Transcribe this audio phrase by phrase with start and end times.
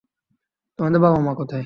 [0.79, 1.59] তোমাদের বাবা-মা কোথায়?